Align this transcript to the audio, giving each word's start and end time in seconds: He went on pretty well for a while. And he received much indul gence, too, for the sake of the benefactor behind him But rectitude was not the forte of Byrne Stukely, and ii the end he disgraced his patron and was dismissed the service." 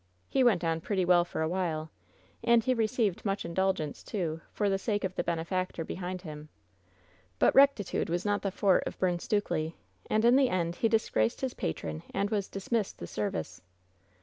He 0.27 0.43
went 0.43 0.63
on 0.63 0.81
pretty 0.81 1.05
well 1.05 1.23
for 1.23 1.43
a 1.43 1.47
while. 1.47 1.91
And 2.43 2.63
he 2.63 2.73
received 2.73 3.23
much 3.23 3.43
indul 3.43 3.71
gence, 3.75 4.03
too, 4.03 4.41
for 4.51 4.67
the 4.67 4.79
sake 4.79 5.03
of 5.03 5.13
the 5.13 5.23
benefactor 5.23 5.83
behind 5.85 6.23
him 6.23 6.49
But 7.37 7.53
rectitude 7.53 8.09
was 8.09 8.25
not 8.25 8.41
the 8.41 8.49
forte 8.49 8.81
of 8.87 8.97
Byrne 8.97 9.19
Stukely, 9.19 9.75
and 10.09 10.25
ii 10.25 10.31
the 10.31 10.49
end 10.49 10.77
he 10.77 10.89
disgraced 10.89 11.41
his 11.41 11.53
patron 11.53 12.01
and 12.15 12.31
was 12.31 12.49
dismissed 12.49 12.97
the 12.97 13.05
service." 13.05 13.61